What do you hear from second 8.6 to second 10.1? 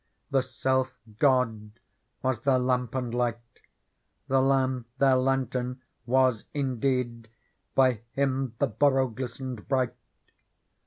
borough glistened bright.